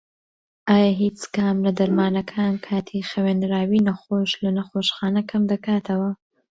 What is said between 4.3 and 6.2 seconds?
لە نەخۆشخانە کەمدەکاتەوە؟